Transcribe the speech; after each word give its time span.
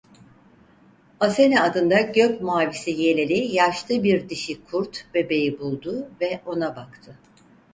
Asena 1.19 1.63
adında 1.63 2.01
gök 2.01 2.41
mavisi 2.41 2.91
yeleli 2.91 3.55
yaşlı 3.55 4.03
bir 4.03 4.29
dişi 4.29 4.63
kurt 4.65 5.05
bebeği 5.13 5.59
buldu 5.59 6.07
ve 6.21 6.41
ona 6.45 6.75
baktı. 6.75 7.17